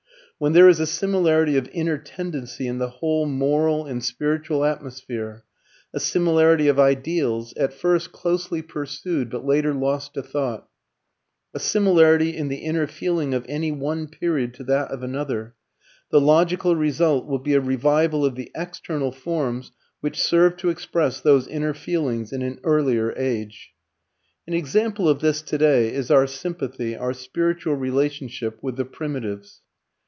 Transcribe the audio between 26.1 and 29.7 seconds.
sympathy, our spiritual relationship, with the Primitives.